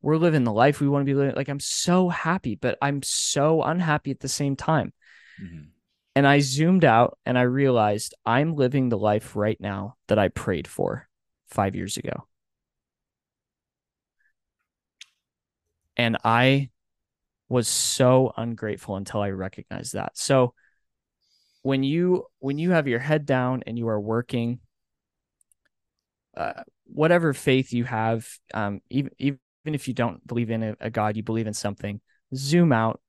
We're 0.00 0.16
living 0.16 0.44
the 0.44 0.52
life 0.52 0.80
we 0.80 0.88
want 0.88 1.02
to 1.02 1.06
be 1.06 1.14
living. 1.14 1.34
Like, 1.34 1.48
I'm 1.48 1.60
so 1.60 2.08
happy, 2.08 2.54
but 2.54 2.78
I'm 2.80 3.02
so 3.02 3.62
unhappy 3.62 4.10
at 4.10 4.20
the 4.20 4.28
same 4.28 4.56
time. 4.56 4.92
Mm-hmm. 5.42 5.64
And 6.14 6.26
I 6.26 6.40
zoomed 6.40 6.84
out 6.84 7.18
and 7.24 7.38
I 7.38 7.42
realized 7.42 8.14
I'm 8.26 8.54
living 8.54 8.88
the 8.88 8.98
life 8.98 9.34
right 9.34 9.58
now 9.60 9.96
that 10.08 10.18
I 10.18 10.28
prayed 10.28 10.68
for 10.68 11.08
five 11.48 11.74
years 11.74 11.96
ago. 11.96 12.26
And 15.96 16.18
I 16.24 16.70
was 17.48 17.68
so 17.68 18.32
ungrateful 18.36 18.96
until 18.96 19.20
I 19.20 19.30
recognized 19.30 19.94
that. 19.94 20.16
So 20.16 20.54
when 21.62 21.82
you 21.82 22.26
when 22.38 22.58
you 22.58 22.70
have 22.70 22.88
your 22.88 22.98
head 22.98 23.26
down 23.26 23.62
and 23.66 23.78
you 23.78 23.88
are 23.88 24.00
working 24.00 24.58
uh, 26.36 26.62
whatever 26.84 27.32
faith 27.32 27.72
you 27.72 27.84
have 27.84 28.26
um, 28.54 28.80
even 28.90 29.10
even 29.18 29.38
if 29.64 29.86
you 29.88 29.94
don't 29.94 30.26
believe 30.26 30.50
in 30.50 30.62
a, 30.62 30.76
a 30.80 30.90
god 30.90 31.16
you 31.16 31.22
believe 31.22 31.46
in 31.46 31.54
something 31.54 32.00
zoom 32.34 32.72
out 32.72 33.00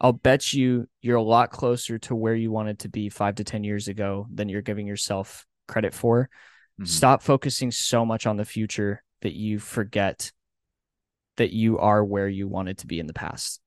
I'll 0.00 0.12
bet 0.12 0.52
you 0.52 0.88
you're 1.00 1.16
a 1.16 1.22
lot 1.22 1.50
closer 1.50 1.98
to 2.00 2.14
where 2.14 2.34
you 2.34 2.50
wanted 2.50 2.80
to 2.80 2.88
be 2.88 3.08
five 3.08 3.36
to 3.36 3.44
10 3.44 3.64
years 3.64 3.88
ago 3.88 4.26
than 4.30 4.48
you're 4.48 4.60
giving 4.60 4.86
yourself 4.86 5.46
credit 5.68 5.94
for. 5.94 6.28
Mm-hmm. 6.80 6.84
Stop 6.84 7.22
focusing 7.22 7.70
so 7.70 8.04
much 8.04 8.26
on 8.26 8.36
the 8.36 8.44
future 8.44 9.02
that 9.22 9.32
you 9.32 9.58
forget 9.58 10.32
that 11.36 11.52
you 11.52 11.78
are 11.78 12.04
where 12.04 12.28
you 12.28 12.48
wanted 12.48 12.78
to 12.78 12.86
be 12.86 13.00
in 13.00 13.06
the 13.06 13.14
past. 13.14 13.60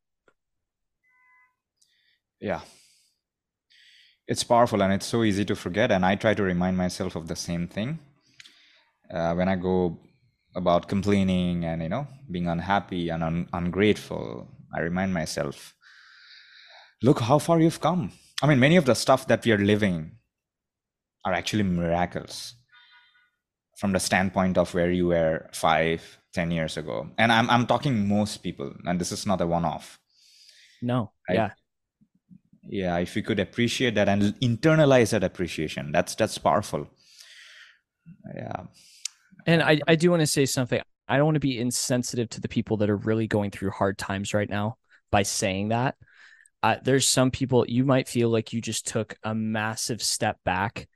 Yeah. 2.40 2.62
It's 4.28 4.44
powerful 4.44 4.82
and 4.82 4.92
it's 4.94 5.06
so 5.06 5.24
easy 5.24 5.46
to 5.46 5.56
forget. 5.56 5.92
And 5.92 6.06
I 6.06 6.16
try 6.16 6.34
to 6.34 6.44
remind 6.44 6.78
myself 6.78 7.16
of 7.16 7.28
the 7.28 7.36
same 7.36 7.68
thing 7.68 8.00
uh, 9.14 9.34
when 9.34 9.48
I 9.48 9.56
go 9.56 9.98
about 10.56 10.88
complaining 10.88 11.64
and, 11.64 11.82
you 11.82 11.90
know, 11.90 12.08
being 12.30 12.48
unhappy 12.48 13.10
and 13.10 13.24
un- 13.24 13.48
ungrateful. 13.54 14.48
I 14.76 14.82
remind 14.82 15.14
myself, 15.14 15.74
look 17.02 17.20
how 17.22 17.40
far 17.40 17.60
you've 17.60 17.80
come. 17.80 18.12
I 18.42 18.48
mean, 18.48 18.60
many 18.60 18.76
of 18.76 18.86
the 18.86 18.96
stuff 18.96 19.28
that 19.28 19.46
we 19.46 19.52
are 19.54 19.58
living 19.58 20.12
are 21.24 21.34
actually 21.34 21.64
miracles 21.64 22.54
from 23.78 23.92
the 23.92 24.00
standpoint 24.00 24.58
of 24.58 24.74
where 24.74 24.92
you 24.92 25.08
were 25.08 25.48
five 25.54 26.02
ten 26.34 26.52
years 26.52 26.78
ago 26.78 27.10
and 27.18 27.32
i'm 27.32 27.50
i'm 27.50 27.66
talking 27.66 28.08
most 28.08 28.38
people 28.38 28.74
and 28.86 29.00
this 29.00 29.12
is 29.12 29.26
not 29.26 29.42
a 29.42 29.48
one 29.48 29.66
off 29.66 30.00
no 30.82 31.12
right? 31.30 31.36
yeah 31.36 31.50
yeah 32.70 32.98
if 32.98 33.16
we 33.16 33.22
could 33.22 33.40
appreciate 33.40 33.96
that 33.96 34.10
and 34.10 34.36
internalize 34.42 35.12
that 35.12 35.24
appreciation 35.24 35.92
that's 35.92 36.16
that's 36.16 36.38
powerful. 36.38 36.88
Yeah. 38.36 38.64
And 39.46 39.62
i 39.62 39.80
i 39.88 39.96
do 39.96 40.12
want 40.12 40.22
to 40.22 40.28
say 40.28 40.46
something. 40.46 40.82
I 41.10 41.16
don't 41.18 41.26
want 41.26 41.36
to 41.36 41.40
be 41.40 41.60
insensitive 41.60 42.30
to 42.32 42.42
the 42.42 42.50
people 42.50 42.78
that 42.78 42.90
are 42.90 42.98
really 42.98 43.28
going 43.28 43.52
through 43.52 43.72
hard 43.72 43.98
times 43.98 44.34
right 44.34 44.50
now 44.50 44.78
by 45.10 45.24
saying 45.24 45.70
that. 45.70 45.96
Uh, 46.62 46.76
there's 46.84 47.08
some 47.08 47.32
people 47.32 47.66
you 47.68 47.86
might 47.86 48.10
feel 48.10 48.30
like 48.30 48.52
you 48.52 48.60
just 48.60 48.88
took 48.88 49.16
a 49.24 49.34
massive 49.34 50.02
step 50.02 50.38
back. 50.44 50.88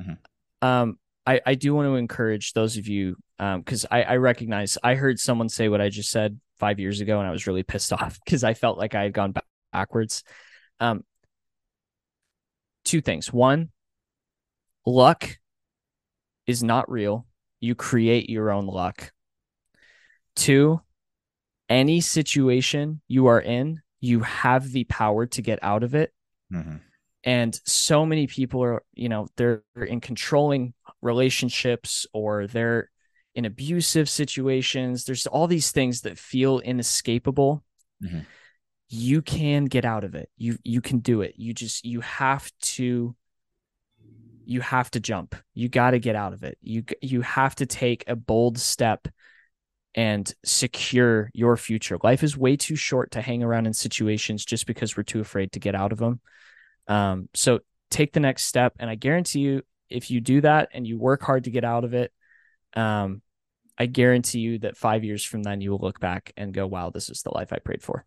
Mm-hmm. 0.00 0.66
um 0.66 0.98
I, 1.26 1.40
I 1.44 1.54
do 1.56 1.74
want 1.74 1.86
to 1.86 1.96
encourage 1.96 2.52
those 2.52 2.76
of 2.76 2.86
you 2.86 3.16
because 3.38 3.84
um, 3.84 3.88
I, 3.90 4.02
I 4.02 4.16
recognize 4.16 4.78
I 4.82 4.94
heard 4.94 5.18
someone 5.18 5.48
say 5.48 5.68
what 5.68 5.80
I 5.80 5.88
just 5.88 6.10
said 6.10 6.38
five 6.58 6.78
years 6.78 7.00
ago, 7.00 7.18
and 7.18 7.28
I 7.28 7.32
was 7.32 7.46
really 7.46 7.62
pissed 7.62 7.92
off 7.92 8.18
because 8.24 8.44
I 8.44 8.54
felt 8.54 8.78
like 8.78 8.94
I 8.94 9.04
had 9.04 9.12
gone 9.12 9.32
back- 9.32 9.44
backwards. 9.72 10.22
Um, 10.80 11.04
two 12.84 13.00
things. 13.00 13.32
One, 13.32 13.70
luck 14.84 15.38
is 16.46 16.62
not 16.62 16.90
real. 16.90 17.26
You 17.60 17.74
create 17.74 18.30
your 18.30 18.50
own 18.50 18.66
luck. 18.66 19.12
Two, 20.34 20.80
any 21.68 22.00
situation 22.00 23.00
you 23.08 23.26
are 23.26 23.40
in, 23.40 23.80
you 24.00 24.20
have 24.20 24.70
the 24.70 24.84
power 24.84 25.26
to 25.26 25.42
get 25.42 25.58
out 25.62 25.82
of 25.82 25.94
it. 25.94 26.12
Mm-hmm. 26.52 26.76
And 27.24 27.60
so 27.64 28.06
many 28.06 28.28
people 28.28 28.62
are, 28.62 28.84
you 28.94 29.08
know, 29.08 29.26
they're 29.36 29.64
in 29.74 30.00
controlling 30.00 30.74
relationships 31.02 32.06
or 32.12 32.46
they're 32.46 32.90
in 33.34 33.44
abusive 33.44 34.08
situations. 34.08 35.04
There's 35.04 35.26
all 35.26 35.48
these 35.48 35.72
things 35.72 36.02
that 36.02 36.18
feel 36.18 36.60
inescapable. 36.60 37.64
Mm-hmm. 38.02 38.20
You 38.88 39.22
can 39.22 39.64
get 39.64 39.84
out 39.84 40.04
of 40.04 40.14
it. 40.14 40.30
You 40.36 40.58
you 40.62 40.80
can 40.80 41.00
do 41.00 41.22
it. 41.22 41.34
You 41.36 41.52
just 41.52 41.84
you 41.84 42.00
have 42.00 42.50
to 42.60 43.16
you 44.44 44.60
have 44.60 44.90
to 44.92 45.00
jump. 45.00 45.34
You 45.54 45.68
got 45.68 45.90
to 45.90 45.98
get 45.98 46.14
out 46.14 46.32
of 46.32 46.44
it. 46.44 46.56
You 46.62 46.84
you 47.02 47.20
have 47.22 47.56
to 47.56 47.66
take 47.66 48.04
a 48.06 48.14
bold 48.14 48.58
step 48.58 49.08
and 49.94 50.32
secure 50.44 51.30
your 51.32 51.56
future. 51.56 51.98
Life 52.02 52.22
is 52.22 52.36
way 52.36 52.56
too 52.56 52.76
short 52.76 53.12
to 53.12 53.22
hang 53.22 53.42
around 53.42 53.66
in 53.66 53.72
situations 53.72 54.44
just 54.44 54.66
because 54.66 54.96
we're 54.96 55.02
too 55.02 55.20
afraid 55.20 55.52
to 55.52 55.60
get 55.60 55.74
out 55.74 55.90
of 55.90 55.98
them. 55.98 56.20
Um, 56.86 57.28
so 57.34 57.60
take 57.90 58.12
the 58.12 58.20
next 58.20 58.44
step, 58.44 58.74
and 58.78 58.90
I 58.90 58.94
guarantee 58.94 59.40
you, 59.40 59.62
if 59.88 60.10
you 60.10 60.20
do 60.20 60.40
that 60.42 60.68
and 60.72 60.86
you 60.86 60.98
work 60.98 61.22
hard 61.22 61.44
to 61.44 61.50
get 61.50 61.64
out 61.64 61.84
of 61.84 61.94
it, 61.94 62.12
um, 62.74 63.22
I 63.78 63.86
guarantee 63.86 64.40
you 64.40 64.58
that 64.60 64.76
five 64.76 65.02
years 65.02 65.24
from 65.24 65.42
then 65.42 65.60
you 65.60 65.70
will 65.70 65.78
look 65.78 65.98
back 65.98 66.32
and 66.36 66.52
go, 66.52 66.66
wow, 66.66 66.90
this 66.90 67.10
is 67.10 67.22
the 67.22 67.30
life 67.30 67.52
I 67.52 67.58
prayed 67.58 67.82
for. 67.82 68.04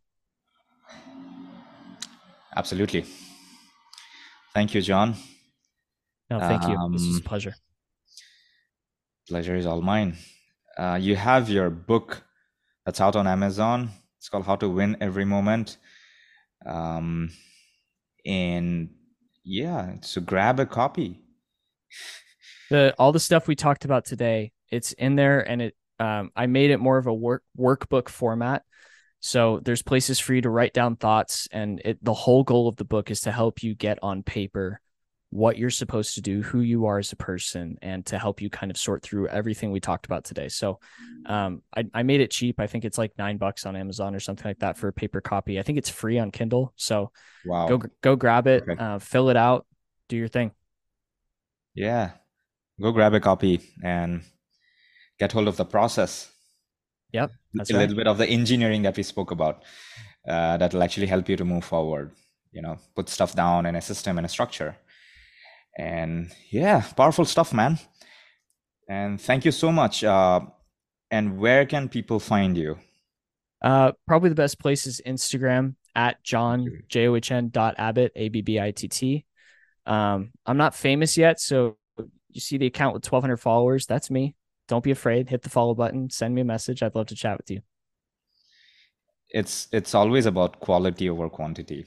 Absolutely. 2.55 3.05
Thank 4.53 4.73
you, 4.73 4.81
John. 4.81 5.15
No, 6.29 6.39
thank 6.39 6.63
um, 6.63 6.71
you. 6.71 6.97
This 6.97 7.07
is 7.07 7.15
a 7.15 7.19
um, 7.19 7.23
pleasure. 7.23 7.55
Pleasure 9.27 9.55
is 9.55 9.65
all 9.65 9.81
mine. 9.81 10.17
Uh, 10.77 10.97
you 10.99 11.15
have 11.15 11.49
your 11.49 11.69
book 11.69 12.23
that's 12.85 13.01
out 13.01 13.15
on 13.15 13.27
Amazon. 13.27 13.89
It's 14.17 14.29
called 14.29 14.45
How 14.45 14.55
to 14.57 14.69
Win 14.69 14.97
Every 15.01 15.25
Moment. 15.25 15.77
Um, 16.65 17.31
and 18.25 18.89
yeah, 19.43 19.95
so 20.01 20.21
grab 20.21 20.59
a 20.59 20.65
copy. 20.65 21.21
The 22.69 22.93
all 22.99 23.11
the 23.11 23.19
stuff 23.19 23.47
we 23.47 23.55
talked 23.55 23.85
about 23.85 24.05
today 24.05 24.51
it's 24.71 24.93
in 24.93 25.15
there 25.15 25.47
and 25.47 25.61
it 25.61 25.75
um, 25.99 26.31
I 26.35 26.47
made 26.47 26.71
it 26.71 26.77
more 26.77 26.97
of 26.97 27.07
a 27.07 27.13
work 27.13 27.43
workbook 27.57 28.07
format. 28.07 28.63
So 29.19 29.59
there's 29.63 29.81
places 29.81 30.19
for 30.19 30.33
you 30.33 30.41
to 30.41 30.49
write 30.49 30.73
down 30.73 30.95
thoughts, 30.95 31.47
and 31.51 31.81
it, 31.83 32.03
the 32.03 32.13
whole 32.13 32.43
goal 32.43 32.67
of 32.67 32.77
the 32.77 32.85
book 32.85 33.11
is 33.11 33.21
to 33.21 33.31
help 33.31 33.63
you 33.63 33.75
get 33.75 33.99
on 34.01 34.23
paper 34.23 34.79
what 35.31 35.57
you're 35.57 35.69
supposed 35.69 36.15
to 36.15 36.21
do, 36.21 36.41
who 36.41 36.61
you 36.61 36.85
are 36.87 36.97
as 36.97 37.11
a 37.11 37.15
person, 37.15 37.77
and 37.81 38.05
to 38.07 38.17
help 38.17 38.41
you 38.41 38.49
kind 38.49 38.71
of 38.71 38.77
sort 38.77 39.03
through 39.03 39.27
everything 39.27 39.71
we 39.71 39.79
talked 39.79 40.05
about 40.05 40.23
today. 40.23 40.47
So 40.47 40.79
um, 41.25 41.61
I, 41.75 41.85
I 41.93 42.03
made 42.03 42.21
it 42.21 42.31
cheap. 42.31 42.59
I 42.59 42.67
think 42.67 42.83
it's 42.83 42.97
like 42.97 43.17
nine 43.17 43.37
bucks 43.37 43.65
on 43.65 43.75
Amazon 43.75 44.15
or 44.15 44.19
something 44.19 44.45
like 44.45 44.59
that 44.59 44.77
for 44.77 44.87
a 44.87 44.93
paper 44.93 45.21
copy. 45.21 45.59
I 45.59 45.63
think 45.63 45.77
it's 45.77 45.89
free 45.89 46.17
on 46.17 46.31
Kindle. 46.31 46.73
So 46.77 47.11
wow. 47.45 47.67
go 47.67 47.81
go 48.01 48.15
grab 48.15 48.47
it, 48.47 48.63
okay. 48.67 48.81
uh, 48.81 48.99
fill 48.99 49.29
it 49.29 49.37
out, 49.37 49.67
do 50.07 50.17
your 50.17 50.29
thing. 50.29 50.51
Yeah, 51.75 52.11
go 52.81 52.91
grab 52.91 53.13
a 53.13 53.19
copy 53.19 53.61
and 53.83 54.23
get 55.19 55.31
hold 55.31 55.47
of 55.47 55.57
the 55.57 55.65
process. 55.65 56.31
Yep. 57.11 57.31
That's 57.53 57.69
a 57.69 57.73
right. 57.73 57.81
little 57.81 57.95
bit 57.95 58.07
of 58.07 58.17
the 58.17 58.27
engineering 58.27 58.83
that 58.83 58.95
we 58.95 59.03
spoke 59.03 59.31
about 59.31 59.63
uh, 60.27 60.57
that 60.57 60.73
will 60.73 60.83
actually 60.83 61.07
help 61.07 61.27
you 61.29 61.35
to 61.37 61.45
move 61.45 61.63
forward. 61.63 62.11
You 62.51 62.61
know, 62.61 62.77
put 62.95 63.09
stuff 63.09 63.35
down 63.35 63.65
in 63.65 63.75
a 63.75 63.81
system 63.81 64.17
and 64.17 64.25
a 64.25 64.29
structure. 64.29 64.77
And 65.77 66.31
yeah, 66.49 66.81
powerful 66.95 67.25
stuff, 67.25 67.53
man. 67.53 67.79
And 68.87 69.21
thank 69.21 69.45
you 69.45 69.51
so 69.51 69.71
much. 69.71 70.03
Uh, 70.03 70.41
and 71.11 71.37
where 71.37 71.65
can 71.65 71.89
people 71.89 72.19
find 72.19 72.57
you? 72.57 72.77
Uh, 73.61 73.91
probably 74.07 74.29
the 74.29 74.35
best 74.35 74.59
place 74.59 74.87
is 74.87 75.01
Instagram 75.05 75.75
at 75.95 76.23
John 76.23 76.83
J 76.87 77.07
O 77.07 77.15
H 77.15 77.31
N 77.31 77.49
dot 77.49 77.77
Abbitt 77.77 78.11
A 78.15 78.29
B 78.29 78.41
B 78.41 78.59
I 78.59 78.71
T 78.71 78.87
T. 78.87 79.25
Um, 79.85 80.31
I'm 80.45 80.57
not 80.57 80.75
famous 80.75 81.17
yet, 81.17 81.39
so 81.39 81.77
you 82.29 82.41
see 82.41 82.57
the 82.57 82.67
account 82.67 82.93
with 82.93 83.03
1,200 83.03 83.37
followers. 83.37 83.85
That's 83.85 84.11
me 84.11 84.35
don't 84.69 84.83
be 84.83 84.91
afraid. 84.91 85.29
Hit 85.29 85.41
the 85.41 85.49
follow 85.49 85.73
button. 85.73 86.09
Send 86.09 86.33
me 86.33 86.41
a 86.41 86.45
message. 86.45 86.81
I'd 86.81 86.95
love 86.95 87.07
to 87.07 87.15
chat 87.15 87.37
with 87.37 87.51
you. 87.51 87.61
It's 89.29 89.67
it's 89.73 89.93
always 89.93 90.25
about 90.25 90.59
quality 90.61 91.09
over 91.09 91.29
quantity. 91.29 91.85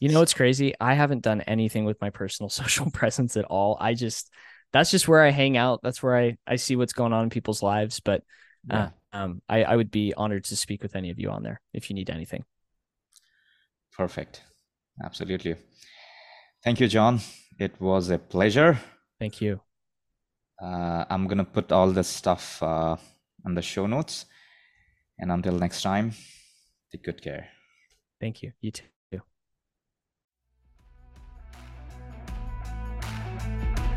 You 0.00 0.08
know 0.10 0.18
what's 0.18 0.34
crazy? 0.34 0.74
I 0.80 0.94
haven't 0.94 1.22
done 1.22 1.40
anything 1.42 1.84
with 1.84 2.00
my 2.00 2.10
personal 2.10 2.50
social 2.62 2.90
presence 2.90 3.36
at 3.36 3.44
all. 3.44 3.76
I 3.80 3.94
just 3.94 4.30
that's 4.72 4.90
just 4.90 5.06
where 5.06 5.22
I 5.22 5.30
hang 5.30 5.56
out. 5.56 5.80
That's 5.82 6.02
where 6.02 6.16
I 6.16 6.36
I 6.46 6.56
see 6.56 6.74
what's 6.74 6.92
going 6.92 7.12
on 7.12 7.24
in 7.24 7.30
people's 7.30 7.62
lives. 7.62 8.00
But 8.00 8.22
uh, 8.68 8.88
um, 9.12 9.42
I 9.48 9.62
I 9.64 9.76
would 9.76 9.90
be 9.90 10.14
honored 10.14 10.44
to 10.44 10.56
speak 10.56 10.82
with 10.82 10.96
any 10.96 11.10
of 11.10 11.20
you 11.20 11.30
on 11.30 11.42
there 11.42 11.60
if 11.72 11.88
you 11.88 11.94
need 11.94 12.10
anything. 12.10 12.44
Perfect. 13.96 14.42
Absolutely. 15.02 15.56
Thank 16.64 16.80
you, 16.80 16.88
John. 16.88 17.20
It 17.58 17.80
was 17.80 18.10
a 18.10 18.18
pleasure. 18.18 18.80
Thank 19.20 19.40
you. 19.40 19.60
Uh, 20.64 21.04
I'm 21.10 21.26
going 21.26 21.38
to 21.38 21.44
put 21.44 21.72
all 21.72 21.90
this 21.90 22.08
stuff 22.08 22.62
uh, 22.62 22.96
on 23.44 23.54
the 23.54 23.62
show 23.62 23.86
notes. 23.86 24.24
And 25.18 25.30
until 25.30 25.52
next 25.52 25.82
time, 25.82 26.12
take 26.90 27.04
good 27.04 27.22
care. 27.22 27.48
Thank 28.20 28.42
you. 28.42 28.52
You 28.62 28.70
too. 28.70 28.84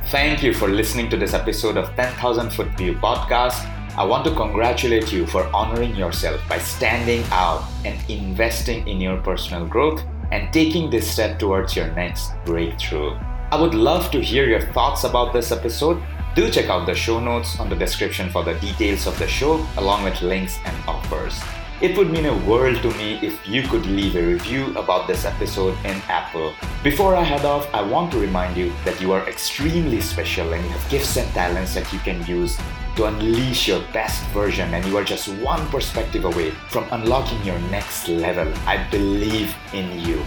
Thank 0.09 0.41
you 0.41 0.53
for 0.53 0.69
listening 0.69 1.09
to 1.09 1.17
this 1.17 1.33
episode 1.33 1.75
of 1.75 1.93
10,000 1.97 2.49
Foot 2.51 2.69
View 2.77 2.93
podcast. 2.93 3.67
I 3.97 4.05
want 4.05 4.23
to 4.23 4.31
congratulate 4.35 5.11
you 5.11 5.27
for 5.27 5.43
honoring 5.53 5.97
yourself 5.97 6.39
by 6.47 6.59
standing 6.59 7.25
out 7.29 7.67
and 7.83 7.99
investing 8.09 8.87
in 8.87 9.01
your 9.01 9.17
personal 9.17 9.67
growth 9.67 10.01
and 10.31 10.53
taking 10.53 10.89
this 10.89 11.11
step 11.11 11.37
towards 11.39 11.75
your 11.75 11.91
next 11.91 12.31
breakthrough. 12.45 13.19
I 13.51 13.59
would 13.59 13.73
love 13.73 14.09
to 14.11 14.21
hear 14.21 14.47
your 14.47 14.61
thoughts 14.71 15.03
about 15.03 15.33
this 15.33 15.51
episode. 15.51 16.01
Do 16.37 16.51
check 16.51 16.69
out 16.69 16.85
the 16.85 16.93
show 16.93 17.19
notes 17.19 17.59
on 17.59 17.67
the 17.67 17.75
description 17.75 18.29
for 18.29 18.43
the 18.43 18.53
details 18.59 19.07
of 19.07 19.17
the 19.17 19.27
show, 19.27 19.65
along 19.77 20.03
with 20.03 20.21
links 20.21 20.59
and 20.65 20.77
offers. 20.87 21.41
It 21.81 21.97
would 21.97 22.11
mean 22.11 22.27
a 22.27 22.37
world 22.45 22.79
to 22.83 22.91
me 22.93 23.17
if 23.23 23.41
you 23.49 23.63
could 23.63 23.87
leave 23.87 24.15
a 24.15 24.21
review 24.21 24.67
about 24.77 25.07
this 25.07 25.25
episode 25.25 25.73
in 25.83 25.99
Apple. 26.07 26.53
Before 26.83 27.15
I 27.15 27.23
head 27.23 27.43
off, 27.43 27.67
I 27.73 27.81
want 27.81 28.11
to 28.11 28.19
remind 28.19 28.55
you 28.55 28.71
that 28.85 29.01
you 29.01 29.13
are 29.13 29.27
extremely 29.27 29.99
special 29.99 30.53
and 30.53 30.63
you 30.63 30.69
have 30.69 30.91
gifts 30.91 31.17
and 31.17 31.27
talents 31.33 31.73
that 31.73 31.91
you 31.91 31.97
can 32.05 32.23
use 32.27 32.55
to 32.97 33.05
unleash 33.05 33.67
your 33.67 33.81
best 33.91 34.23
version, 34.25 34.71
and 34.75 34.85
you 34.85 34.95
are 34.95 35.03
just 35.03 35.29
one 35.41 35.65
perspective 35.69 36.23
away 36.23 36.51
from 36.69 36.85
unlocking 36.91 37.43
your 37.43 37.57
next 37.73 38.09
level. 38.09 38.47
I 38.67 38.87
believe 38.91 39.55
in 39.73 39.99
you. 40.01 40.23